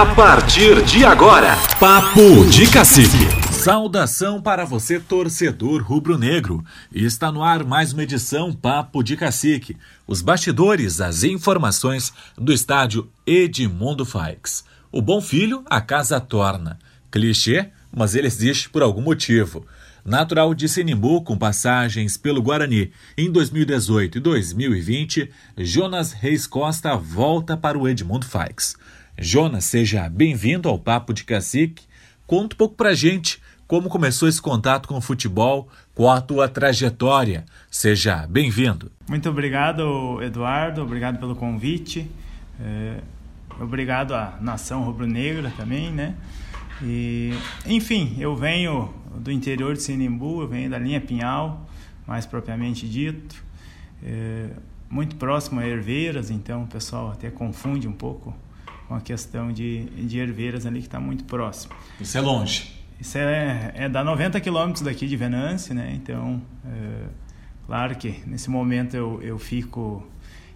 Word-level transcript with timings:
A 0.00 0.14
partir 0.14 0.82
de 0.82 1.04
agora, 1.04 1.54
Papo 1.78 2.46
de 2.46 2.66
Cacique. 2.70 3.18
Saudação 3.52 4.40
para 4.40 4.64
você, 4.64 4.98
torcedor 4.98 5.82
rubro-negro. 5.82 6.64
Está 6.90 7.30
no 7.30 7.44
ar 7.44 7.64
mais 7.64 7.92
uma 7.92 8.02
edição 8.02 8.50
Papo 8.50 9.02
de 9.02 9.14
Cacique. 9.14 9.76
Os 10.06 10.22
bastidores, 10.22 11.02
as 11.02 11.22
informações 11.22 12.14
do 12.34 12.50
estádio 12.50 13.10
Edmundo 13.26 14.06
Faix. 14.06 14.64
O 14.90 15.02
bom 15.02 15.20
filho, 15.20 15.62
a 15.68 15.82
casa 15.82 16.18
torna. 16.18 16.78
Clichê, 17.10 17.68
mas 17.94 18.14
ele 18.14 18.26
existe 18.26 18.70
por 18.70 18.82
algum 18.82 19.02
motivo. 19.02 19.66
Natural 20.02 20.54
de 20.54 20.66
Sinimbu, 20.66 21.20
com 21.20 21.36
passagens 21.36 22.16
pelo 22.16 22.40
Guarani 22.40 22.90
em 23.18 23.30
2018 23.30 24.16
e 24.16 24.20
2020, 24.22 25.30
Jonas 25.58 26.12
Reis 26.12 26.46
Costa 26.46 26.96
volta 26.96 27.54
para 27.54 27.78
o 27.78 27.86
Edmundo 27.86 28.24
Faix. 28.24 28.76
Jonas, 29.18 29.64
seja 29.64 30.08
bem-vindo 30.08 30.68
ao 30.68 30.78
Papo 30.78 31.12
de 31.12 31.24
Cacique. 31.24 31.84
Conta 32.26 32.54
um 32.54 32.58
pouco 32.58 32.74
pra 32.74 32.94
gente 32.94 33.40
como 33.66 33.88
começou 33.88 34.28
esse 34.28 34.42
contato 34.42 34.88
com 34.88 34.96
o 34.96 35.00
futebol, 35.00 35.68
qual 35.94 36.16
a 36.16 36.20
tua 36.20 36.48
trajetória. 36.48 37.44
Seja 37.70 38.26
bem-vindo. 38.26 38.90
Muito 39.08 39.28
obrigado, 39.28 40.20
Eduardo. 40.22 40.82
Obrigado 40.82 41.18
pelo 41.18 41.36
convite. 41.36 42.10
É, 42.60 42.98
obrigado 43.60 44.12
à 44.14 44.38
nação 44.40 44.82
rubro-negra 44.82 45.52
também, 45.56 45.92
né? 45.92 46.16
E, 46.82 47.32
enfim, 47.66 48.16
eu 48.18 48.34
venho 48.34 48.92
do 49.14 49.30
interior 49.30 49.74
de 49.74 49.82
Sinimbu, 49.82 50.42
eu 50.42 50.48
venho 50.48 50.70
da 50.70 50.78
linha 50.78 51.00
Pinhal, 51.00 51.68
mais 52.06 52.26
propriamente 52.26 52.88
dito. 52.88 53.36
É, 54.02 54.48
muito 54.88 55.14
próximo 55.16 55.60
a 55.60 55.66
Herveiras, 55.66 56.30
então 56.30 56.64
o 56.64 56.66
pessoal 56.66 57.12
até 57.12 57.30
confunde 57.30 57.86
um 57.86 57.92
pouco 57.92 58.34
com 58.90 58.96
a 58.96 59.00
questão 59.00 59.52
de, 59.52 59.84
de 59.84 60.18
Herveiras 60.18 60.66
ali, 60.66 60.80
que 60.80 60.88
está 60.88 60.98
muito 60.98 61.22
próximo. 61.22 61.72
Isso 62.00 62.18
é 62.18 62.20
longe? 62.20 62.72
Isso 62.98 63.16
é, 63.16 63.70
é 63.76 63.88
da 63.88 64.02
90 64.02 64.40
quilômetros 64.40 64.82
daqui 64.82 65.06
de 65.06 65.16
Venâncio, 65.16 65.72
né? 65.72 65.92
Então, 65.94 66.42
é, 66.66 67.04
claro 67.66 67.94
que 67.94 68.20
nesse 68.26 68.50
momento 68.50 68.96
eu, 68.96 69.22
eu 69.22 69.38
fico 69.38 70.04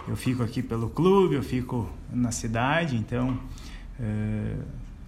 eu 0.08 0.16
fico 0.16 0.42
aqui 0.42 0.64
pelo 0.64 0.90
clube, 0.90 1.36
eu 1.36 1.44
fico 1.44 1.88
na 2.12 2.32
cidade, 2.32 2.96
então 2.96 3.38
é, 4.00 4.56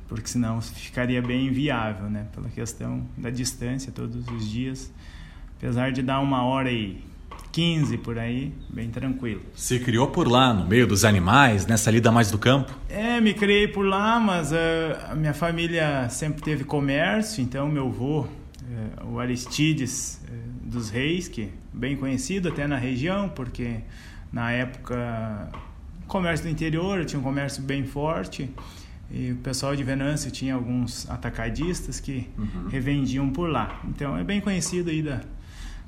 porque 0.06 0.28
senão 0.28 0.62
ficaria 0.62 1.20
bem 1.20 1.48
inviável, 1.48 2.08
né? 2.08 2.28
Pela 2.32 2.48
questão 2.48 3.04
da 3.18 3.28
distância 3.28 3.90
todos 3.90 4.24
os 4.28 4.48
dias, 4.48 4.92
apesar 5.58 5.90
de 5.90 6.00
dar 6.00 6.20
uma 6.20 6.44
hora 6.44 6.70
e 6.70 7.02
15 7.56 7.96
por 7.96 8.18
aí, 8.18 8.52
bem 8.68 8.90
tranquilo. 8.90 9.40
Se 9.54 9.80
criou 9.80 10.08
por 10.08 10.28
lá, 10.28 10.52
no 10.52 10.66
meio 10.66 10.86
dos 10.86 11.06
animais, 11.06 11.66
nessa 11.66 11.90
lida 11.90 12.12
mais 12.12 12.30
do 12.30 12.36
campo? 12.36 12.70
É, 12.86 13.18
me 13.18 13.32
criei 13.32 13.66
por 13.66 13.86
lá, 13.86 14.20
mas 14.20 14.52
uh, 14.52 14.56
a 15.10 15.14
minha 15.14 15.32
família 15.32 16.06
sempre 16.10 16.42
teve 16.42 16.64
comércio, 16.64 17.42
então 17.42 17.66
meu 17.66 17.86
avô, 17.86 18.20
uh, 18.20 18.26
o 19.10 19.18
Aristides 19.18 20.20
uh, 20.28 20.68
dos 20.68 20.90
Reis, 20.90 21.28
que 21.28 21.44
é 21.44 21.48
bem 21.72 21.96
conhecido 21.96 22.50
até 22.50 22.66
na 22.66 22.76
região, 22.76 23.30
porque 23.30 23.78
na 24.30 24.52
época 24.52 25.48
comércio 26.06 26.44
do 26.44 26.52
interior 26.52 27.06
tinha 27.06 27.18
um 27.18 27.22
comércio 27.22 27.62
bem 27.62 27.86
forte 27.86 28.50
e 29.10 29.32
o 29.32 29.36
pessoal 29.36 29.74
de 29.74 29.82
Venâncio 29.82 30.30
tinha 30.30 30.54
alguns 30.54 31.08
atacadistas 31.08 32.00
que 32.00 32.28
uhum. 32.36 32.68
revendiam 32.68 33.30
por 33.30 33.48
lá. 33.48 33.80
Então 33.88 34.14
é 34.14 34.22
bem 34.22 34.42
conhecido 34.42 34.90
aí 34.90 35.00
da, 35.00 35.22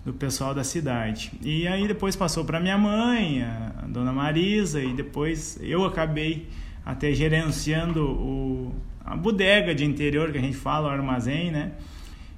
do 0.04 0.12
pessoal 0.12 0.54
da 0.54 0.64
cidade. 0.64 1.32
E 1.42 1.66
aí 1.66 1.86
depois 1.86 2.16
passou 2.16 2.44
para 2.44 2.60
minha 2.60 2.78
mãe, 2.78 3.42
a 3.42 3.86
dona 3.86 4.12
Marisa, 4.12 4.82
e 4.82 4.92
depois 4.92 5.58
eu 5.62 5.84
acabei 5.84 6.48
até 6.84 7.12
gerenciando 7.12 8.02
o, 8.04 8.74
a 9.04 9.14
bodega 9.14 9.74
de 9.74 9.84
interior 9.84 10.32
que 10.32 10.38
a 10.38 10.40
gente 10.40 10.56
fala, 10.56 10.88
o 10.88 10.90
armazém, 10.90 11.50
né? 11.50 11.72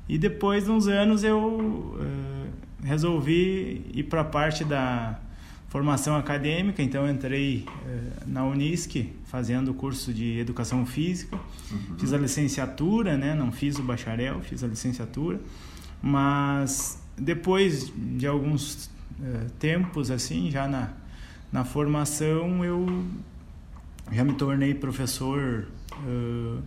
E 0.08 0.18
depois 0.18 0.64
de 0.64 0.70
uns 0.72 0.88
anos 0.88 1.22
eu 1.22 1.38
uh, 1.38 2.84
resolvi 2.84 3.86
ir 3.94 4.04
para 4.04 4.22
a 4.22 4.24
parte 4.24 4.64
da 4.64 5.20
formação 5.68 6.16
acadêmica, 6.16 6.82
então 6.82 7.08
entrei 7.08 7.64
uh, 7.68 8.28
na 8.28 8.44
Unisc 8.44 9.08
fazendo 9.26 9.70
o 9.70 9.74
curso 9.74 10.12
de 10.12 10.40
educação 10.40 10.84
física, 10.84 11.36
uhum. 11.70 11.96
fiz 11.96 12.12
a 12.12 12.18
licenciatura, 12.18 13.16
né? 13.16 13.36
Não 13.36 13.52
fiz 13.52 13.78
o 13.78 13.82
bacharel, 13.82 14.40
fiz 14.40 14.64
a 14.64 14.66
licenciatura, 14.66 15.40
mas 16.02 16.99
depois 17.18 17.92
de 17.96 18.26
alguns 18.26 18.86
uh, 19.18 19.50
tempos 19.58 20.10
assim 20.10 20.50
já 20.50 20.66
na, 20.66 20.90
na 21.52 21.64
formação 21.64 22.64
eu 22.64 23.04
já 24.10 24.24
me 24.24 24.32
tornei 24.34 24.74
professor 24.74 25.66
uh, 25.92 26.62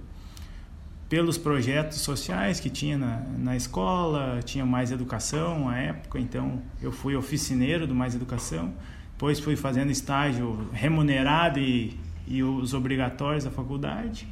pelos 1.09 1.37
projetos 1.37 1.99
sociais 1.99 2.59
que 2.59 2.69
tinha 2.69 2.97
na, 2.97 3.23
na 3.37 3.55
escola 3.55 4.39
tinha 4.43 4.65
mais 4.65 4.91
educação 4.91 5.69
à 5.69 5.77
época 5.77 6.19
então 6.19 6.61
eu 6.81 6.91
fui 6.91 7.15
oficineiro 7.15 7.85
do 7.85 7.95
mais 7.95 8.15
educação 8.15 8.73
depois 9.23 9.39
fui 9.39 9.55
fazendo 9.55 9.89
estágio 9.89 10.67
remunerado 10.73 11.59
e, 11.59 11.97
e 12.27 12.43
os 12.43 12.73
obrigatórios 12.73 13.43
da 13.43 13.51
faculdade 13.51 14.27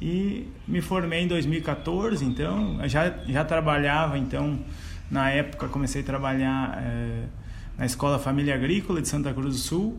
e 0.00 0.48
me 0.68 0.80
formei 0.80 1.22
em 1.22 1.26
2014 1.26 2.24
então 2.24 2.78
já 2.88 3.12
já 3.26 3.44
trabalhava 3.44 4.16
então 4.16 4.60
na 5.10 5.30
época, 5.30 5.68
comecei 5.68 6.02
a 6.02 6.04
trabalhar 6.04 6.78
é, 6.82 7.24
na 7.76 7.84
Escola 7.84 8.18
Família 8.18 8.54
Agrícola 8.54 9.02
de 9.02 9.08
Santa 9.08 9.32
Cruz 9.34 9.56
do 9.56 9.60
Sul 9.60 9.98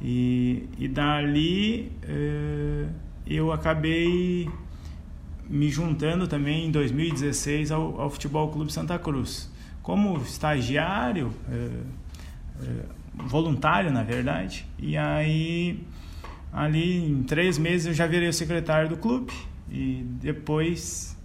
e, 0.00 0.68
e 0.78 0.88
dali 0.88 1.92
é, 2.02 2.86
eu 3.26 3.52
acabei 3.52 4.50
me 5.48 5.68
juntando 5.68 6.26
também 6.26 6.66
em 6.66 6.70
2016 6.70 7.70
ao, 7.70 8.00
ao 8.00 8.10
Futebol 8.10 8.50
Clube 8.50 8.72
Santa 8.72 8.98
Cruz. 8.98 9.50
Como 9.80 10.16
estagiário, 10.18 11.32
é, 11.48 11.68
voluntário 13.14 13.92
na 13.92 14.02
verdade, 14.02 14.66
e 14.78 14.96
aí 14.96 15.84
ali 16.52 17.04
em 17.04 17.22
três 17.22 17.58
meses 17.58 17.86
eu 17.86 17.94
já 17.94 18.06
virei 18.06 18.28
o 18.28 18.32
secretário 18.32 18.88
do 18.88 18.96
clube 18.96 19.32
e 19.70 20.04
depois 20.20 21.16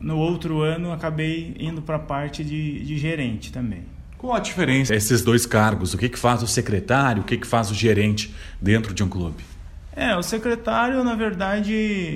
no 0.00 0.16
outro 0.16 0.62
ano 0.62 0.92
acabei 0.92 1.54
indo 1.58 1.82
para 1.82 1.96
a 1.96 2.00
parte 2.00 2.42
de, 2.42 2.82
de, 2.84 2.98
gerente 2.98 3.52
também. 3.52 3.84
Qual 4.16 4.34
a 4.34 4.40
diferença 4.40 4.94
esses 4.94 5.22
dois 5.22 5.46
cargos? 5.46 5.94
O 5.94 5.98
que, 5.98 6.08
que 6.08 6.18
faz 6.18 6.42
o 6.42 6.46
secretário, 6.46 7.22
o 7.22 7.24
que, 7.24 7.36
que 7.36 7.46
faz 7.46 7.70
o 7.70 7.74
gerente 7.74 8.34
dentro 8.60 8.94
de 8.94 9.02
um 9.02 9.08
clube? 9.08 9.44
É, 9.94 10.16
o 10.16 10.22
secretário, 10.22 11.02
na 11.04 11.14
verdade, 11.14 11.74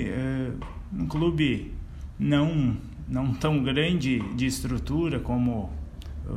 é 0.09 0.51
um 0.93 1.07
clube 1.07 1.73
não, 2.17 2.77
não 3.07 3.33
tão 3.33 3.61
grande 3.63 4.19
de 4.35 4.45
estrutura 4.45 5.19
como 5.19 5.71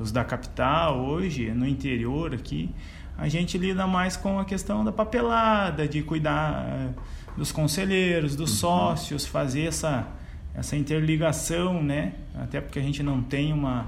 os 0.02 0.12
da 0.12 0.24
capital 0.24 1.00
hoje, 1.00 1.50
no 1.50 1.66
interior 1.66 2.34
aqui, 2.34 2.70
a 3.16 3.28
gente 3.28 3.58
lida 3.58 3.86
mais 3.86 4.16
com 4.16 4.38
a 4.38 4.44
questão 4.44 4.84
da 4.84 4.92
papelada, 4.92 5.88
de 5.88 6.02
cuidar 6.02 6.66
é, 6.66 6.88
dos 7.36 7.50
conselheiros, 7.50 8.36
dos 8.36 8.50
uhum. 8.50 8.56
sócios, 8.56 9.26
fazer 9.26 9.66
essa 9.66 10.06
essa 10.58 10.76
interligação, 10.76 11.82
né? 11.82 12.14
Até 12.34 12.60
porque 12.60 12.78
a 12.78 12.82
gente 12.82 13.02
não 13.02 13.22
tem 13.22 13.52
uma, 13.52 13.86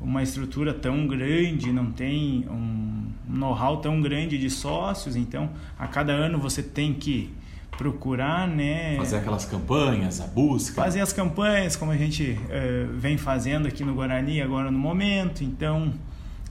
uma 0.00 0.22
estrutura 0.22 0.74
tão 0.74 1.06
grande, 1.06 1.72
não 1.72 1.92
tem 1.92 2.46
um 2.50 3.12
know-how 3.28 3.76
tão 3.76 4.00
grande 4.00 4.36
de 4.36 4.50
sócios, 4.50 5.14
então 5.14 5.50
a 5.78 5.86
cada 5.86 6.12
ano 6.12 6.38
você 6.38 6.62
tem 6.62 6.92
que 6.92 7.32
procurar, 7.78 8.48
né? 8.48 8.96
Fazer 8.96 9.18
aquelas 9.18 9.44
campanhas, 9.44 10.20
a 10.20 10.26
busca. 10.26 10.82
Fazer 10.82 11.00
as 11.00 11.12
campanhas, 11.12 11.76
como 11.76 11.92
a 11.92 11.96
gente 11.96 12.32
uh, 12.32 12.92
vem 12.98 13.16
fazendo 13.16 13.68
aqui 13.68 13.84
no 13.84 13.94
Guarani 13.94 14.42
agora 14.42 14.70
no 14.70 14.78
momento. 14.78 15.44
Então, 15.44 15.94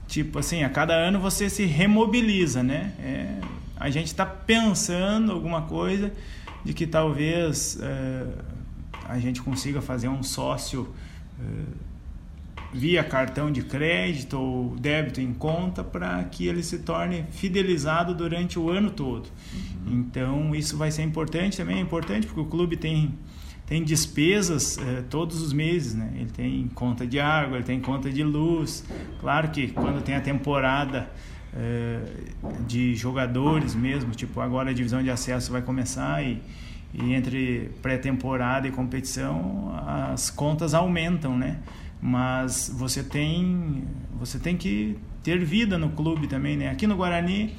tipo 0.08 0.38
assim, 0.38 0.64
a 0.64 0.70
cada 0.70 0.94
ano 0.94 1.20
você 1.20 1.50
se 1.50 1.66
remobiliza, 1.66 2.62
né? 2.62 2.94
É, 2.98 3.40
a 3.76 3.90
gente 3.90 4.06
está 4.06 4.24
pensando 4.24 5.32
alguma 5.32 5.62
coisa 5.62 6.10
de 6.64 6.74
que 6.74 6.86
talvez 6.86 7.78
uh, 7.80 8.59
a 9.10 9.18
gente 9.18 9.42
consiga 9.42 9.80
fazer 9.82 10.08
um 10.08 10.22
sócio 10.22 10.88
uh, 11.38 11.90
via 12.72 13.02
cartão 13.02 13.50
de 13.50 13.62
crédito 13.62 14.38
ou 14.38 14.76
débito 14.76 15.20
em 15.20 15.32
conta 15.32 15.82
para 15.82 16.22
que 16.24 16.46
ele 16.46 16.62
se 16.62 16.78
torne 16.78 17.24
fidelizado 17.30 18.14
durante 18.14 18.58
o 18.58 18.70
ano 18.70 18.90
todo. 18.90 19.28
Uhum. 19.86 19.92
Então 19.98 20.54
isso 20.54 20.76
vai 20.76 20.90
ser 20.90 21.02
importante 21.02 21.56
também, 21.56 21.78
é 21.78 21.80
importante 21.80 22.26
porque 22.26 22.40
o 22.40 22.46
clube 22.46 22.76
tem 22.76 23.14
tem 23.66 23.84
despesas 23.84 24.78
uh, 24.78 25.04
todos 25.08 25.40
os 25.40 25.52
meses, 25.52 25.94
né? 25.94 26.10
Ele 26.16 26.30
tem 26.30 26.68
conta 26.74 27.06
de 27.06 27.20
água, 27.20 27.56
ele 27.56 27.64
tem 27.64 27.80
conta 27.80 28.10
de 28.10 28.24
luz. 28.24 28.84
Claro 29.20 29.48
que 29.50 29.68
quando 29.68 30.02
tem 30.02 30.16
a 30.16 30.20
temporada 30.20 31.08
uh, 31.54 32.64
de 32.64 32.96
jogadores 32.96 33.72
mesmo, 33.76 34.10
tipo 34.10 34.40
agora 34.40 34.70
a 34.70 34.72
divisão 34.72 35.00
de 35.00 35.08
acesso 35.08 35.52
vai 35.52 35.62
começar 35.62 36.20
e 36.24 36.42
e 36.92 37.14
entre 37.14 37.70
pré-temporada 37.80 38.66
e 38.66 38.70
competição 38.70 39.72
as 40.12 40.30
contas 40.30 40.74
aumentam, 40.74 41.36
né? 41.36 41.58
Mas 42.00 42.72
você 42.74 43.02
tem 43.02 43.84
você 44.18 44.38
tem 44.38 44.56
que 44.56 44.96
ter 45.22 45.38
vida 45.44 45.78
no 45.78 45.90
clube 45.90 46.26
também, 46.26 46.56
né? 46.56 46.70
Aqui 46.70 46.86
no 46.86 46.96
Guarani 46.96 47.54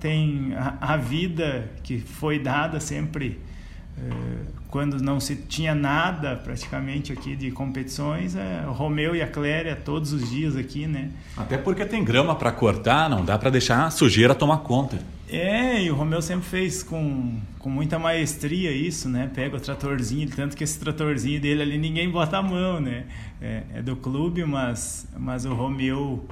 tem 0.00 0.54
a, 0.54 0.92
a 0.94 0.96
vida 0.96 1.70
que 1.82 1.98
foi 1.98 2.38
dada 2.38 2.80
sempre 2.80 3.38
é, 3.96 4.10
quando 4.68 5.00
não 5.00 5.20
se 5.20 5.36
tinha 5.36 5.74
nada 5.74 6.34
praticamente 6.34 7.12
aqui 7.12 7.36
de 7.36 7.50
competições, 7.52 8.34
é, 8.34 8.64
o 8.66 8.72
Romeu 8.72 9.14
e 9.14 9.22
a 9.22 9.26
Cléria 9.26 9.76
todos 9.76 10.12
os 10.12 10.28
dias 10.28 10.56
aqui, 10.56 10.86
né? 10.86 11.10
Até 11.36 11.56
porque 11.56 11.84
tem 11.84 12.02
grama 12.02 12.34
para 12.34 12.50
cortar, 12.50 13.08
não 13.08 13.24
dá 13.24 13.38
para 13.38 13.50
deixar 13.50 13.86
a 13.86 13.90
sujeira 13.90 14.34
tomar 14.34 14.58
conta. 14.58 14.98
É, 15.34 15.82
e 15.82 15.90
o 15.90 15.94
Romeu 15.94 16.22
sempre 16.22 16.44
fez 16.44 16.82
com, 16.82 17.40
com 17.58 17.68
muita 17.68 17.98
maestria 17.98 18.70
isso, 18.70 19.08
né? 19.08 19.30
Pega 19.34 19.56
o 19.56 19.60
tratorzinho, 19.60 20.28
tanto 20.30 20.56
que 20.56 20.62
esse 20.62 20.78
tratorzinho 20.78 21.40
dele 21.40 21.62
ali 21.62 21.78
ninguém 21.78 22.08
bota 22.08 22.38
a 22.38 22.42
mão, 22.42 22.80
né? 22.80 23.04
É, 23.40 23.62
é 23.74 23.82
do 23.82 23.96
clube, 23.96 24.44
mas, 24.44 25.08
mas 25.18 25.44
o 25.44 25.52
Romeu 25.52 26.28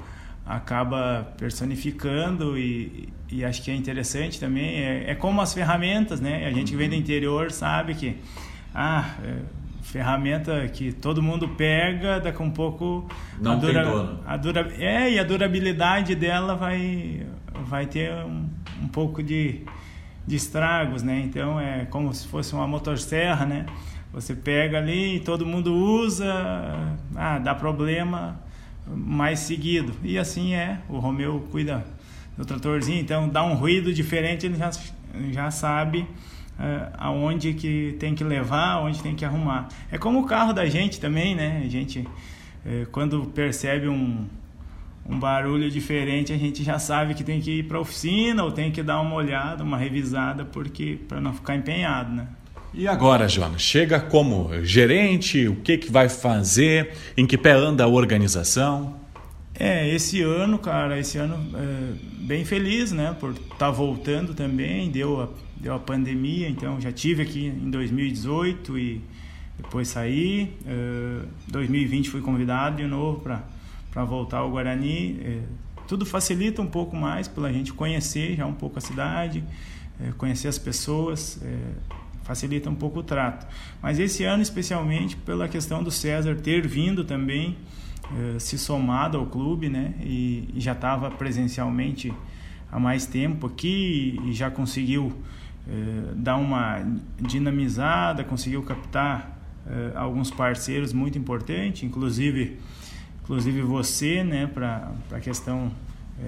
acaba 0.47 1.33
personificando 1.37 2.57
e, 2.59 3.09
e 3.31 3.45
acho 3.45 3.63
que 3.63 3.71
é 3.71 3.75
interessante 3.75 4.39
também. 4.39 4.77
É, 4.77 5.11
é 5.11 5.15
como 5.15 5.41
as 5.41 5.53
ferramentas, 5.53 6.21
né? 6.21 6.47
A 6.47 6.53
gente 6.53 6.71
que 6.71 6.77
vem 6.77 6.89
do 6.89 6.95
interior 6.95 7.51
sabe 7.51 7.95
que 7.95 8.17
ah, 8.75 9.17
é, 9.25 9.37
ferramenta 9.83 10.67
que 10.69 10.93
todo 10.93 11.21
mundo 11.21 11.49
pega, 11.49 12.21
daqui 12.21 12.41
a 12.41 12.45
um 12.45 12.51
pouco 12.51 13.07
não 13.41 13.53
a 13.53 13.55
dura. 13.57 14.21
A 14.25 14.37
dura, 14.37 14.73
é, 14.79 15.13
e 15.13 15.19
a 15.19 15.25
durabilidade 15.25 16.15
dela 16.15 16.55
vai 16.55 17.27
vai 17.67 17.87
ter 17.87 18.13
um, 18.25 18.49
um 18.83 18.89
pouco 18.89 19.23
de, 19.23 19.61
de 20.27 20.37
estragos, 20.37 21.03
né? 21.03 21.21
Então 21.25 21.61
é 21.61 21.85
como 21.87 22.15
se 22.15 22.27
fosse 22.29 22.55
uma 22.55 22.67
motosserra, 22.67 23.45
né? 23.45 23.67
Você 24.13 24.35
pega 24.35 24.79
ali, 24.79 25.21
todo 25.21 25.45
mundo 25.45 25.75
usa, 25.75 26.33
ah, 27.17 27.39
dá 27.39 27.55
problema 27.55 28.41
mais 28.87 29.41
seguido. 29.41 29.93
E 30.03 30.19
assim 30.19 30.55
é, 30.55 30.81
o 30.89 30.99
Romeu 30.99 31.47
cuida 31.51 31.85
do 32.37 32.45
tratorzinho, 32.45 33.01
então 33.01 33.29
dá 33.29 33.43
um 33.43 33.55
ruído 33.55 33.93
diferente, 33.93 34.47
ele 34.47 34.57
já, 34.57 34.71
já 35.31 35.51
sabe 35.51 36.07
aonde 36.99 37.55
que 37.55 37.97
tem 37.99 38.15
que 38.15 38.23
levar, 38.23 38.73
aonde 38.73 39.03
tem 39.03 39.15
que 39.15 39.25
arrumar. 39.25 39.69
É 39.91 39.99
como 39.99 40.21
o 40.21 40.27
carro 40.27 40.53
da 40.53 40.67
gente 40.67 41.01
também, 41.01 41.35
né? 41.35 41.63
A 41.65 41.69
gente, 41.69 42.01
uh, 42.01 42.87
quando 42.93 43.25
percebe 43.27 43.89
um, 43.89 44.27
um 45.09 45.19
barulho 45.19 45.71
diferente, 45.71 46.33
a 46.33 46.37
gente 46.37 46.63
já 46.63 46.79
sabe 46.79 47.15
que 47.15 47.25
tem 47.25 47.41
que 47.41 47.59
ir 47.59 47.63
para 47.65 47.79
a 47.79 47.81
oficina 47.81 48.45
ou 48.45 48.53
tem 48.53 48.71
que 48.71 48.83
dar 48.83 49.01
uma 49.01 49.15
olhada, 49.15 49.65
uma 49.65 49.77
revisada, 49.77 50.45
porque 50.45 50.99
para 51.09 51.21
não 51.21 51.33
ficar 51.33 51.57
empenhado, 51.57 52.13
né? 52.13 52.29
E 52.75 52.89
agora, 52.89 53.29
João, 53.29 53.59
chega 53.59 54.01
como 54.01 54.49
gerente, 54.65 55.47
o 55.47 55.57
que, 55.57 55.77
que 55.77 55.93
vai 55.93 56.09
fazer, 56.09 56.93
em 57.17 57.27
que 57.27 57.37
pé 57.37 57.53
anda 57.53 57.85
a 57.85 57.87
organização? 57.87 58.97
É, 59.55 59.87
esse 59.95 60.23
ano, 60.23 60.59
cara, 60.59 60.99
esse 60.99 61.19
ano 61.19 61.39
é, 61.55 61.93
bem 62.25 62.47
feliz, 62.47 62.91
né, 62.91 63.15
por 63.21 63.33
estar 63.33 63.57
tá 63.59 63.71
voltando 63.71 64.33
também, 64.33 64.91
deu 64.91 65.21
a, 65.21 65.29
deu 65.63 65.75
a 65.75 65.79
pandemia, 65.79 66.49
então 66.49 66.81
já 66.81 66.91
tive 66.91 67.23
aqui 67.23 67.47
em 67.47 67.71
2018 67.71 68.79
e 68.79 69.01
depois 69.57 69.89
saí, 69.89 70.53
é, 70.67 71.25
2020 71.49 72.11
fui 72.11 72.21
convidado 72.21 72.77
de 72.77 72.87
novo 72.87 73.21
para 73.21 74.05
voltar 74.05 74.39
ao 74.39 74.51
Guarani, 74.51 75.21
é, 75.23 75.39
tudo 75.87 76.05
facilita 76.05 76.61
um 76.61 76.67
pouco 76.67 76.97
mais 76.97 77.29
pela 77.29 77.53
gente 77.53 77.73
conhecer 77.73 78.37
já 78.37 78.47
um 78.47 78.55
pouco 78.55 78.79
a 78.79 78.81
cidade, 78.81 79.45
é, 80.01 80.11
conhecer 80.19 80.49
as 80.49 80.59
pessoas, 80.59 81.41
facilita 82.25 82.69
um 82.69 82.75
pouco 82.75 83.01
o 83.01 83.03
trato. 83.03 83.47
Mas 83.81 83.99
esse 83.99 84.25
ano, 84.25 84.43
especialmente, 84.43 85.17
pela 85.17 85.49
questão 85.49 85.83
do 85.83 85.91
César 85.91 86.37
ter 86.37 86.67
vindo 86.67 87.05
também, 87.05 87.57
eh, 88.15 88.39
se 88.39 88.59
somado 88.59 89.17
ao 89.17 89.27
clube, 89.27 89.69
né? 89.69 89.95
E, 90.01 90.49
e 90.55 90.61
já 90.61 90.73
estava 90.73 91.11
presencialmente 91.11 92.13
há 92.71 92.79
mais 92.79 93.07
tempo 93.07 93.47
aqui 93.47 94.21
e, 94.27 94.33
já 94.33 94.51
conseguiu 94.51 95.13
eh, 95.69 96.13
dar 96.17 96.37
uma 96.37 96.85
dinamizada, 97.21 98.25
conseguiu 98.25 98.63
captar 98.63 99.39
eh, 99.67 99.93
alguns 99.95 100.31
parceiros 100.31 100.93
muito 100.93 101.17
importantes, 101.17 101.85
inclusive, 101.85 102.59
inclusive 103.23 103.63
você, 103.63 104.25
né? 104.25 104.47
Para 104.47 104.93
a 105.11 105.21
questão 105.21 105.71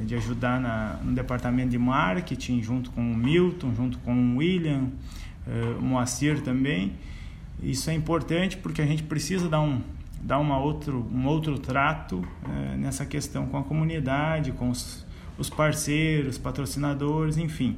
de 0.07 0.15
ajudar 0.15 0.61
na, 0.61 0.99
no 1.05 1.15
departamento 1.15 1.71
de 1.71 1.79
marketing, 1.79 2.63
junto 2.63 2.91
com 2.91 3.01
o 3.01 3.17
Milton, 3.17 3.75
junto 3.75 3.99
com 3.99 4.15
o 4.15 4.37
William, 4.39 4.89
uh, 5.47 5.81
Moacir 5.81 6.41
também. 6.41 6.95
Isso 7.63 7.91
é 7.91 7.95
importante 7.95 8.57
porque 8.57 8.83
a 8.83 8.87
gente 8.87 9.03
precisa 9.03 9.49
dar 9.49 9.61
um, 9.61 9.81
dar 10.21 10.39
uma 10.39 10.59
outro, 10.59 11.07
um 11.13 11.27
outro 11.27 11.59
trato 11.59 12.27
nessa 12.79 13.07
questão 13.07 13.47
com 13.47 13.59
a 13.59 13.63
comunidade, 13.63 14.53
com 14.53 14.71
os, 14.71 15.07
os 15.39 15.49
parceiros, 15.51 16.39
patrocinadores, 16.39 17.37
enfim. 17.37 17.77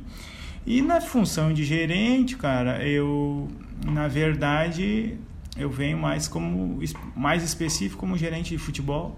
E 0.67 0.83
na 0.83 1.01
função 1.01 1.53
de 1.53 1.65
gerente, 1.65 2.37
cara, 2.37 2.85
eu, 2.85 3.49
na 3.85 4.09
verdade, 4.09 5.17
eu 5.57 5.71
venho 5.71 5.97
mais 5.97 6.27
como 6.27 6.81
mais 7.15 7.45
específico 7.45 8.01
como 8.01 8.19
gerente 8.19 8.51
de 8.51 8.59
futebol. 8.59 9.17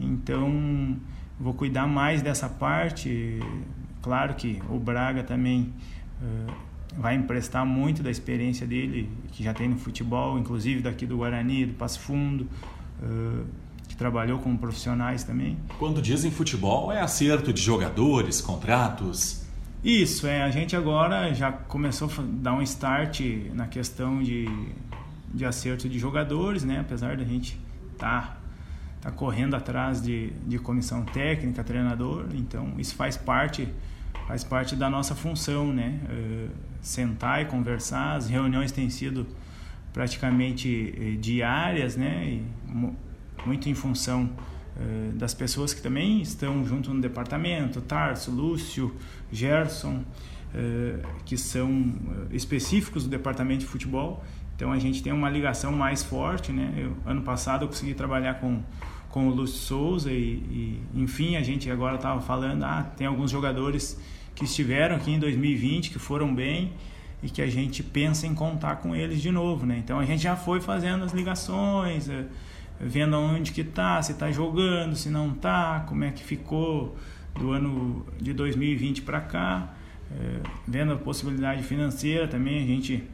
Então, 0.00 0.96
vou 1.38 1.54
cuidar 1.54 1.86
mais 1.86 2.20
dessa 2.20 2.48
parte. 2.48 3.38
Claro 4.02 4.34
que 4.34 4.60
o 4.68 4.78
Braga 4.78 5.22
também 5.22 5.72
uh, 6.20 6.52
vai 6.96 7.14
emprestar 7.14 7.64
muito 7.64 8.02
da 8.02 8.10
experiência 8.10 8.66
dele, 8.66 9.08
que 9.30 9.44
já 9.44 9.54
tem 9.54 9.68
no 9.68 9.78
futebol, 9.78 10.36
inclusive 10.36 10.82
daqui 10.82 11.06
do 11.06 11.18
Guarani, 11.18 11.66
do 11.66 11.74
Passo 11.74 12.00
Fundo, 12.00 12.48
uh, 13.00 13.44
que 13.86 13.96
trabalhou 13.96 14.40
com 14.40 14.56
profissionais 14.56 15.22
também. 15.22 15.56
Quando 15.78 16.02
dizem 16.02 16.30
futebol, 16.30 16.90
é 16.90 17.00
acerto 17.00 17.52
de 17.52 17.62
jogadores, 17.62 18.40
contratos? 18.40 19.47
Isso, 19.82 20.26
é. 20.26 20.42
A 20.42 20.50
gente 20.50 20.74
agora 20.74 21.32
já 21.32 21.52
começou 21.52 22.08
a 22.08 22.22
dar 22.22 22.54
um 22.54 22.62
start 22.62 23.20
na 23.54 23.66
questão 23.68 24.22
de, 24.22 24.46
de 25.32 25.44
acerto 25.44 25.88
de 25.88 25.98
jogadores, 25.98 26.64
né? 26.64 26.80
Apesar 26.80 27.16
da 27.16 27.24
gente 27.24 27.58
estar 27.92 28.40
tá, 29.00 29.10
tá 29.10 29.10
correndo 29.12 29.54
atrás 29.54 30.02
de, 30.02 30.30
de 30.46 30.58
comissão 30.58 31.04
técnica, 31.04 31.62
treinador, 31.62 32.26
então 32.34 32.74
isso 32.78 32.94
faz 32.94 33.16
parte 33.16 33.68
faz 34.26 34.44
parte 34.44 34.76
da 34.76 34.90
nossa 34.90 35.14
função, 35.14 35.72
né? 35.72 36.00
Uh, 36.04 36.50
sentar 36.82 37.40
e 37.40 37.46
conversar. 37.46 38.16
As 38.16 38.28
reuniões 38.28 38.70
têm 38.70 38.90
sido 38.90 39.26
praticamente 39.92 40.94
eh, 40.96 41.16
diárias, 41.18 41.96
né? 41.96 42.24
E 42.24 42.44
muito 43.46 43.68
em 43.70 43.74
função 43.74 44.30
das 45.14 45.34
pessoas 45.34 45.74
que 45.74 45.82
também 45.82 46.22
estão 46.22 46.64
junto 46.64 46.92
no 46.94 47.00
departamento, 47.00 47.80
Tarso, 47.80 48.30
Lúcio, 48.30 48.94
Gerson, 49.32 50.04
uh, 50.54 51.06
que 51.24 51.36
são 51.36 51.94
específicos 52.30 53.04
do 53.04 53.10
departamento 53.10 53.60
de 53.60 53.66
futebol. 53.66 54.24
Então 54.54 54.72
a 54.72 54.78
gente 54.78 55.02
tem 55.02 55.12
uma 55.12 55.30
ligação 55.30 55.72
mais 55.72 56.02
forte, 56.02 56.52
né? 56.52 56.72
Eu, 56.76 56.96
ano 57.04 57.22
passado 57.22 57.64
eu 57.64 57.68
consegui 57.68 57.94
trabalhar 57.94 58.34
com 58.34 58.62
com 59.08 59.26
o 59.28 59.30
Lúcio 59.30 59.56
Souza 59.56 60.12
e, 60.12 60.34
e 60.34 60.82
enfim 60.94 61.36
a 61.36 61.42
gente 61.42 61.70
agora 61.70 61.96
estava 61.96 62.20
falando, 62.20 62.62
ah, 62.64 62.82
tem 62.96 63.06
alguns 63.06 63.30
jogadores 63.30 63.98
que 64.34 64.44
estiveram 64.44 64.96
aqui 64.96 65.10
em 65.10 65.18
2020, 65.18 65.90
que 65.90 65.98
foram 65.98 66.34
bem 66.34 66.72
e 67.22 67.28
que 67.28 67.42
a 67.42 67.48
gente 67.48 67.82
pensa 67.82 68.26
em 68.26 68.34
contar 68.34 68.76
com 68.76 68.94
eles 68.94 69.20
de 69.20 69.30
novo, 69.30 69.66
né? 69.66 69.80
Então 69.82 69.98
a 69.98 70.04
gente 70.04 70.22
já 70.22 70.36
foi 70.36 70.60
fazendo 70.60 71.04
as 71.04 71.12
ligações, 71.12 72.08
eh, 72.08 72.26
vendo 72.80 73.16
onde 73.16 73.52
que 73.52 73.64
tá, 73.64 74.00
se 74.02 74.14
tá 74.14 74.30
jogando, 74.30 74.94
se 74.96 75.08
não 75.08 75.30
tá, 75.30 75.84
como 75.88 76.04
é 76.04 76.10
que 76.10 76.22
ficou 76.22 76.96
do 77.38 77.52
ano 77.52 78.06
de 78.20 78.32
2020 78.32 79.02
para 79.02 79.20
cá, 79.20 79.74
é, 80.10 80.40
vendo 80.66 80.92
a 80.92 80.96
possibilidade 80.96 81.62
financeira 81.62 82.26
também, 82.26 82.62
a 82.62 82.66
gente 82.66 83.04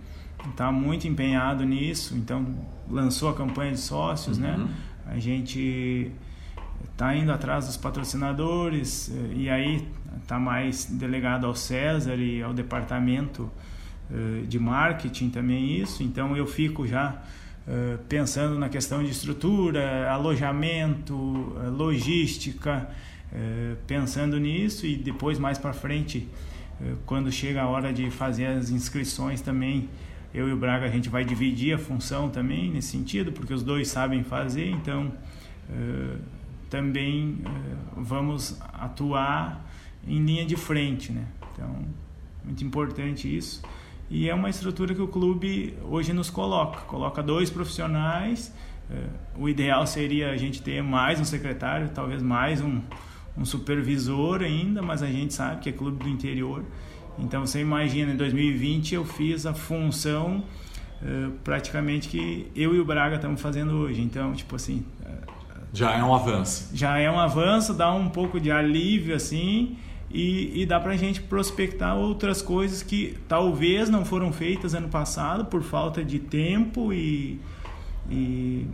está 0.50 0.70
muito 0.70 1.08
empenhado 1.08 1.64
nisso, 1.64 2.14
então 2.16 2.46
lançou 2.88 3.28
a 3.30 3.34
campanha 3.34 3.72
de 3.72 3.80
sócios, 3.80 4.38
né? 4.38 4.54
uhum. 4.56 4.64
né? 4.64 4.74
A 5.06 5.18
gente 5.18 6.10
está 6.90 7.14
indo 7.14 7.30
atrás 7.32 7.66
dos 7.66 7.76
patrocinadores 7.76 9.10
eh, 9.10 9.34
e 9.36 9.50
aí 9.50 9.86
está 10.22 10.38
mais 10.38 10.86
delegado 10.86 11.46
ao 11.46 11.54
César 11.54 12.16
e 12.16 12.42
ao 12.42 12.54
departamento 12.54 13.50
uh, 14.10 14.46
de 14.46 14.58
marketing 14.58 15.28
também 15.28 15.78
isso. 15.78 16.02
Então 16.02 16.36
eu 16.36 16.46
fico 16.46 16.86
já 16.86 17.22
uh, 17.66 17.98
pensando 18.08 18.58
na 18.58 18.68
questão 18.68 19.02
de 19.02 19.10
estrutura, 19.10 20.10
alojamento, 20.10 21.14
uh, 21.14 21.70
logística, 21.70 22.88
pensando 23.88 24.38
nisso 24.38 24.86
e 24.86 24.94
depois 24.94 25.40
mais 25.40 25.58
para 25.58 25.72
frente, 25.72 26.28
quando 27.04 27.32
chega 27.32 27.62
a 27.62 27.66
hora 27.66 27.92
de 27.92 28.08
fazer 28.08 28.46
as 28.46 28.70
inscrições 28.70 29.40
também, 29.40 29.88
eu 30.32 30.48
e 30.48 30.52
o 30.52 30.56
Braga 30.56 30.86
a 30.86 30.88
gente 30.88 31.08
vai 31.08 31.24
dividir 31.24 31.74
a 31.74 31.78
função 31.78 32.30
também 32.30 32.70
nesse 32.70 32.92
sentido, 32.92 33.32
porque 33.32 33.52
os 33.52 33.64
dois 33.64 33.88
sabem 33.88 34.22
fazer, 34.22 34.68
então 34.68 35.12
também 36.70 37.38
vamos 37.96 38.56
atuar 38.72 39.68
em 40.06 40.24
linha 40.24 40.46
de 40.46 40.54
frente, 40.54 41.10
né? 41.10 41.26
Então, 41.52 41.84
muito 42.44 42.62
importante 42.62 43.36
isso. 43.36 43.62
E 44.10 44.28
é 44.28 44.34
uma 44.34 44.50
estrutura 44.50 44.94
que 44.94 45.02
o 45.02 45.08
clube 45.08 45.74
hoje 45.82 46.12
nos 46.12 46.30
coloca. 46.30 46.80
Coloca 46.82 47.22
dois 47.22 47.50
profissionais. 47.50 48.54
É, 48.90 49.06
o 49.36 49.48
ideal 49.48 49.86
seria 49.86 50.30
a 50.30 50.36
gente 50.36 50.62
ter 50.62 50.82
mais 50.82 51.18
um 51.18 51.24
secretário, 51.24 51.88
talvez 51.94 52.22
mais 52.22 52.60
um, 52.60 52.80
um 53.36 53.44
supervisor 53.44 54.42
ainda, 54.42 54.82
mas 54.82 55.02
a 55.02 55.06
gente 55.06 55.32
sabe 55.32 55.60
que 55.62 55.68
é 55.68 55.72
clube 55.72 56.04
do 56.04 56.08
interior. 56.08 56.64
Então 57.18 57.46
você 57.46 57.60
imagina, 57.60 58.12
em 58.12 58.16
2020 58.16 58.94
eu 58.94 59.04
fiz 59.04 59.46
a 59.46 59.54
função 59.54 60.44
uh, 61.00 61.30
praticamente 61.42 62.08
que 62.08 62.50
eu 62.54 62.74
e 62.74 62.80
o 62.80 62.84
Braga 62.84 63.16
estamos 63.16 63.40
fazendo 63.40 63.72
hoje. 63.72 64.00
Então, 64.02 64.32
tipo 64.34 64.56
assim. 64.56 64.84
Uh, 65.00 65.34
já 65.72 65.92
é 65.92 66.04
um 66.04 66.14
avanço. 66.14 66.70
Já 66.72 66.98
é 66.98 67.10
um 67.10 67.18
avanço, 67.18 67.74
dá 67.74 67.92
um 67.92 68.08
pouco 68.08 68.38
de 68.38 68.50
alívio 68.50 69.14
assim. 69.14 69.76
E, 70.16 70.62
e 70.62 70.64
dá 70.64 70.78
para 70.78 70.92
a 70.92 70.96
gente 70.96 71.20
prospectar 71.20 71.96
outras 71.96 72.40
coisas 72.40 72.84
que 72.84 73.18
talvez 73.26 73.90
não 73.90 74.04
foram 74.04 74.32
feitas 74.32 74.72
ano 74.72 74.88
passado 74.88 75.46
por 75.46 75.62
falta 75.62 76.04
de 76.04 76.20
tempo 76.20 76.92
e, 76.92 77.40
e 78.08 78.68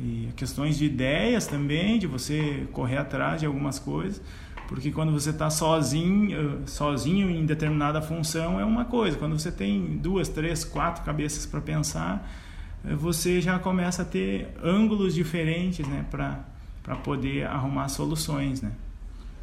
e 0.00 0.28
questões 0.36 0.78
de 0.78 0.84
ideias 0.84 1.46
também, 1.46 1.98
de 1.98 2.06
você 2.06 2.66
correr 2.72 2.98
atrás 2.98 3.40
de 3.40 3.46
algumas 3.46 3.78
coisas, 3.78 4.22
porque 4.68 4.92
quando 4.92 5.12
você 5.12 5.30
está 5.30 5.50
sozinho, 5.50 6.62
sozinho 6.66 7.30
em 7.30 7.44
determinada 7.44 8.00
função 8.00 8.60
é 8.60 8.64
uma 8.64 8.84
coisa, 8.84 9.16
quando 9.16 9.38
você 9.38 9.50
tem 9.50 9.96
duas, 9.96 10.28
três, 10.28 10.64
quatro 10.64 11.02
cabeças 11.04 11.46
para 11.46 11.60
pensar, 11.60 12.30
você 12.96 13.40
já 13.40 13.58
começa 13.58 14.02
a 14.02 14.04
ter 14.04 14.54
ângulos 14.62 15.14
diferentes 15.14 15.86
né, 15.88 16.04
para 16.10 16.96
poder 17.02 17.46
arrumar 17.46 17.88
soluções. 17.88 18.62
Né? 18.62 18.70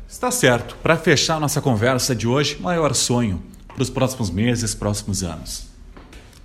Está 0.08 0.30
certo. 0.32 0.76
Para 0.78 0.96
fechar 0.96 1.40
nossa 1.40 1.62
conversa 1.62 2.16
de 2.16 2.28
hoje, 2.28 2.62
maior 2.62 2.94
sonho 2.94 3.42
para 3.68 3.82
os 3.82 3.90
próximos 3.90 4.30
meses, 4.30 4.74
próximos 4.74 5.24
anos? 5.24 5.70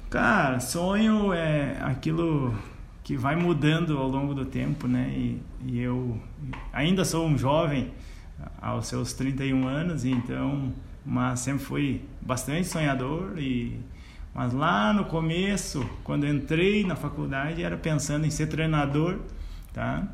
Cara, 0.09 0.59
sonho 0.59 1.33
é 1.33 1.76
aquilo 1.83 2.55
que 3.05 3.17
vai 3.17 3.37
mudando 3.37 3.99
ao 3.99 4.09
longo 4.09 4.35
do 4.35 4.45
tempo, 4.45 4.88
né? 4.88 5.12
E, 5.14 5.43
e, 5.67 5.79
eu 5.79 6.19
ainda 6.73 7.05
sou 7.05 7.26
um 7.26 7.38
jovem 7.38 7.93
aos 8.61 8.87
seus 8.87 9.12
31 9.12 9.69
anos, 9.69 10.05
então, 10.05 10.73
mas 11.05 11.40
sempre 11.40 11.64
fui 11.64 12.05
bastante 12.21 12.67
sonhador 12.67 13.38
e 13.38 13.79
mas 14.35 14.52
lá 14.52 14.93
no 14.93 15.07
começo, 15.07 15.85
quando 16.05 16.26
entrei 16.26 16.85
na 16.85 16.95
faculdade, 16.95 17.62
era 17.62 17.76
pensando 17.76 18.25
em 18.25 18.31
ser 18.31 18.47
treinador, 18.47 19.19
tá? 19.73 20.07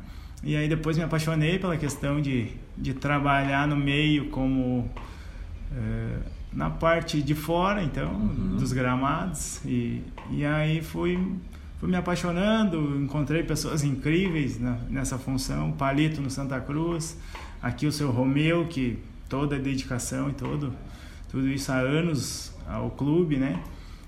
E 0.43 0.55
aí 0.55 0.67
depois 0.67 0.97
me 0.97 1.03
apaixonei 1.03 1.57
pela 1.57 1.77
questão 1.77 2.21
de, 2.21 2.51
de 2.77 2.93
trabalhar 2.93 3.67
no 3.67 3.75
meio 3.75 4.29
como 4.29 4.89
é, 5.75 6.19
na 6.53 6.69
parte 6.69 7.21
de 7.21 7.35
fora, 7.35 7.83
então, 7.83 8.11
uhum. 8.11 8.55
dos 8.57 8.71
gramados 8.71 9.61
e, 9.65 10.01
e 10.31 10.45
aí 10.45 10.81
fui 10.81 11.19
fui 11.79 11.89
me 11.89 11.95
apaixonando, 11.95 12.99
encontrei 12.99 13.43
pessoas 13.43 13.83
incríveis 13.83 14.59
na, 14.59 14.77
nessa 14.89 15.17
função, 15.17 15.71
Palito 15.71 16.19
no 16.19 16.29
Santa 16.29 16.59
Cruz, 16.59 17.17
aqui 17.61 17.85
o 17.85 17.91
seu 17.91 18.09
Romeu, 18.09 18.65
que 18.65 18.97
toda 19.29 19.57
a 19.57 19.59
dedicação 19.59 20.29
e 20.29 20.33
todo, 20.33 20.73
tudo 21.29 21.47
isso 21.47 21.71
há 21.71 21.75
anos 21.75 22.51
ao 22.67 22.89
clube, 22.89 23.37
né? 23.37 23.61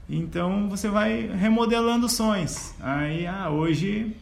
Então 0.10 0.68
você 0.68 0.90
vai 0.90 1.28
remodelando 1.28 2.10
sonhos. 2.10 2.74
Aí, 2.80 3.28
ah, 3.28 3.52
hoje 3.52 4.16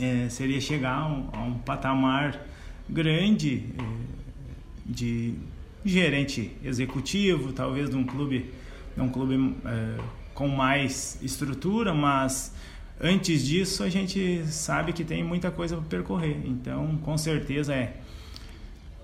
é, 0.00 0.28
seria 0.28 0.60
chegar 0.60 0.94
a 0.94 1.06
um, 1.06 1.28
a 1.32 1.42
um 1.42 1.54
patamar 1.58 2.46
grande 2.88 3.64
é, 3.78 3.82
de 4.86 5.34
gerente 5.84 6.56
executivo, 6.64 7.52
talvez 7.52 7.90
de 7.90 7.96
um 7.96 8.04
clube, 8.04 8.50
de 8.94 9.00
um 9.00 9.08
clube 9.08 9.56
é, 9.64 9.98
com 10.34 10.48
mais 10.48 11.18
estrutura, 11.22 11.92
mas 11.92 12.54
antes 13.00 13.44
disso 13.44 13.82
a 13.82 13.88
gente 13.88 14.44
sabe 14.46 14.92
que 14.92 15.04
tem 15.04 15.22
muita 15.22 15.50
coisa 15.50 15.76
para 15.76 15.84
percorrer. 15.84 16.40
Então, 16.44 16.96
com 16.98 17.18
certeza 17.18 17.74
é 17.74 17.96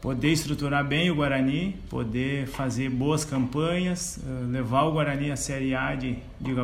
poder 0.00 0.32
estruturar 0.32 0.86
bem 0.86 1.10
o 1.10 1.16
Guarani, 1.16 1.76
poder 1.90 2.46
fazer 2.46 2.88
boas 2.88 3.24
campanhas, 3.24 4.20
eh, 4.24 4.46
levar 4.46 4.84
o 4.84 4.92
Guarani 4.92 5.30
à 5.30 5.36
Série 5.36 5.74
A 5.74 5.94
de, 5.94 6.16
de 6.40 6.54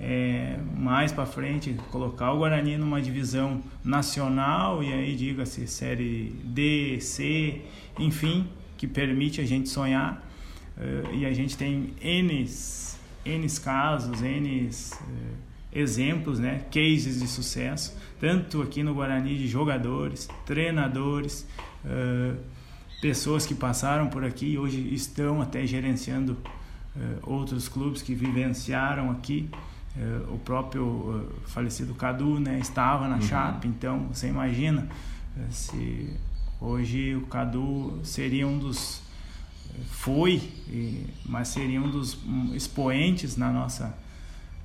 é, 0.00 0.58
mais 0.76 1.12
para 1.12 1.26
frente 1.26 1.76
colocar 1.90 2.32
o 2.32 2.38
Guarani 2.38 2.76
numa 2.76 3.00
divisão 3.00 3.62
nacional 3.84 4.82
e 4.82 4.92
aí 4.92 5.14
diga-se 5.14 5.66
série 5.66 6.34
D, 6.44 6.98
C, 7.00 7.60
enfim, 7.98 8.48
que 8.76 8.86
permite 8.86 9.40
a 9.40 9.44
gente 9.44 9.68
sonhar 9.68 10.26
uh, 10.76 11.14
e 11.14 11.24
a 11.24 11.32
gente 11.32 11.56
tem 11.56 11.94
N 12.00 12.46
N 13.24 13.46
casos, 13.62 14.20
N 14.20 14.68
eh, 14.68 15.78
exemplos, 15.80 16.38
né, 16.40 16.64
cases 16.72 17.20
de 17.20 17.28
sucesso, 17.28 17.96
tanto 18.18 18.60
aqui 18.60 18.82
no 18.82 18.94
Guarani 18.94 19.38
de 19.38 19.46
jogadores, 19.46 20.28
treinadores, 20.44 21.46
uh, 21.84 22.36
pessoas 23.00 23.46
que 23.46 23.54
passaram 23.54 24.08
por 24.08 24.24
aqui 24.24 24.52
e 24.52 24.58
hoje 24.58 24.92
estão 24.92 25.40
até 25.40 25.64
gerenciando 25.66 26.36
uh, 26.96 27.30
outros 27.30 27.68
clubes 27.68 28.02
que 28.02 28.14
vivenciaram 28.14 29.10
aqui. 29.10 29.48
Uh, 29.94 30.34
o 30.34 30.38
próprio 30.38 31.30
falecido 31.46 31.94
Cadu 31.94 32.40
né, 32.40 32.58
estava 32.58 33.06
na 33.06 33.16
uhum. 33.16 33.22
Chape, 33.22 33.68
então 33.68 34.08
você 34.10 34.26
imagina 34.26 34.88
se 35.50 36.16
hoje 36.58 37.14
o 37.14 37.22
Cadu 37.26 38.00
seria 38.02 38.46
um 38.46 38.58
dos 38.58 39.02
foi, 39.90 40.42
mas 41.24 41.48
seria 41.48 41.80
um 41.80 41.90
dos 41.90 42.18
expoentes 42.54 43.36
na 43.36 43.50
nossa, 43.50 43.96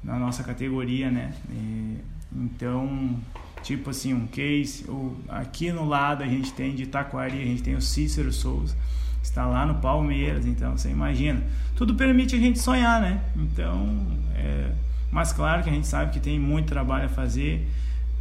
na 0.04 0.18
nossa 0.18 0.44
categoria, 0.44 1.10
né? 1.10 1.34
E, 1.50 1.98
então, 2.32 3.18
tipo 3.64 3.90
assim, 3.90 4.14
um 4.14 4.28
case, 4.28 4.84
o, 4.90 5.16
aqui 5.30 5.72
no 5.72 5.86
lado 5.86 6.24
a 6.24 6.28
gente 6.28 6.52
tem 6.54 6.76
de 6.76 6.86
Taquari, 6.88 7.42
a 7.42 7.46
gente 7.46 7.64
tem 7.64 7.76
o 7.76 7.82
Cícero 7.82 8.32
Souza, 8.34 8.76
está 9.24 9.46
lá 9.46 9.66
no 9.66 9.76
Palmeiras, 9.76 10.46
então 10.46 10.78
você 10.78 10.90
imagina. 10.90 11.42
Tudo 11.76 11.96
permite 11.96 12.36
a 12.36 12.40
gente 12.40 12.60
sonhar, 12.60 13.02
né? 13.02 13.22
Então, 13.36 14.06
é, 14.36 14.72
mas 15.12 15.32
claro 15.32 15.64
que 15.64 15.70
a 15.70 15.74
gente 15.74 15.88
sabe 15.88 16.12
que 16.12 16.20
tem 16.20 16.40
muito 16.40 16.68
trabalho 16.68 17.06
a 17.06 17.10
fazer, 17.10 17.68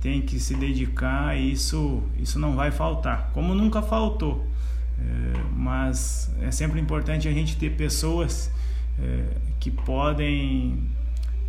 tem 0.00 0.22
que 0.22 0.38
se 0.38 0.54
dedicar 0.54 1.36
e 1.36 1.52
isso, 1.52 2.02
isso 2.18 2.38
não 2.38 2.54
vai 2.54 2.70
faltar, 2.70 3.30
como 3.32 3.54
nunca 3.54 3.82
faltou. 3.82 4.46
É, 4.98 5.40
mas 5.54 6.30
é 6.40 6.50
sempre 6.50 6.80
importante 6.80 7.28
a 7.28 7.32
gente 7.32 7.56
ter 7.56 7.70
pessoas 7.76 8.50
é, 8.98 9.24
que 9.60 9.70
podem 9.70 10.88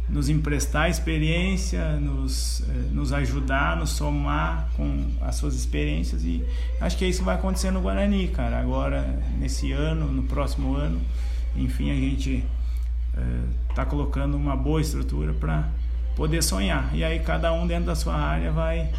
nos 0.10 0.29
emprestar 0.29 0.89
experiência, 0.89 1.98
nos, 2.00 2.63
é, 2.70 2.94
nos 2.94 3.12
ajudar, 3.12 3.75
nos 3.75 3.91
somar 3.91 4.70
com 4.75 5.06
as 5.22 5.36
suas 5.36 5.53
experiências 5.56 6.24
e 6.24 6.44
acho 6.79 6.98
que 6.98 7.06
é 7.06 7.10
isso 7.10 7.20
que 7.20 7.25
vai 7.25 7.36
acontecer 7.36 7.72
no 7.72 7.82
Guarani, 7.82 8.27
cara. 8.29 8.60
Agora, 8.60 9.01
nesse 9.38 9.72
ano, 9.72 10.12
no 10.12 10.24
próximo 10.24 10.75
ano, 10.75 11.01
enfim, 11.56 11.91
a 11.91 11.96
gente 11.96 12.44
está 13.69 13.86
colocando 13.86 14.36
uma 14.36 14.55
boa 14.55 14.81
estrutura 14.81 15.33
para 15.33 15.69
poder 16.15 16.41
sonhar. 16.41 16.89
E 16.95 17.03
aí 17.03 17.19
cada 17.19 17.53
um 17.53 17.67
dentro 17.67 17.86
da 17.86 17.95
sua 17.95 18.15
área 18.15 18.51
vai 18.51 18.89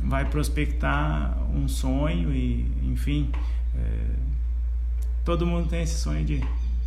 vai 0.00 0.24
prospectar 0.26 1.36
um 1.54 1.66
sonho 1.66 2.32
e, 2.32 2.66
enfim, 2.84 3.30
é, 3.74 3.80
todo 5.24 5.46
mundo 5.46 5.68
tem 5.68 5.82
esse 5.82 5.98
sonho 5.98 6.24
de 6.24 6.42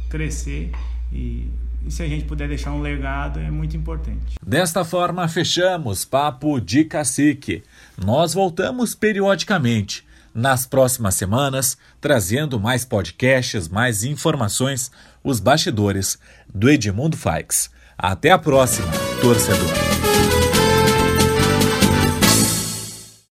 crescer 0.09 0.71
e, 1.11 1.51
e 1.85 1.91
se 1.91 2.01
a 2.03 2.07
gente 2.07 2.25
puder 2.25 2.47
deixar 2.47 2.71
um 2.71 2.81
legado 2.81 3.39
é 3.39 3.51
muito 3.51 3.75
importante. 3.75 4.37
Desta 4.41 4.85
forma, 4.85 5.27
fechamos 5.27 6.05
Papo 6.05 6.59
de 6.59 6.85
Cacique. 6.85 7.63
Nós 7.97 8.33
voltamos 8.33 8.95
periodicamente 8.95 10.07
nas 10.33 10.65
próximas 10.65 11.15
semanas, 11.15 11.77
trazendo 11.99 12.59
mais 12.59 12.85
podcasts, 12.85 13.67
mais 13.67 14.03
informações, 14.03 14.91
os 15.23 15.39
bastidores 15.39 16.17
do 16.53 16.69
Edmundo 16.69 17.17
Faix. 17.17 17.69
Até 17.97 18.31
a 18.31 18.37
próxima, 18.37 18.87
torcedor! 19.21 20.08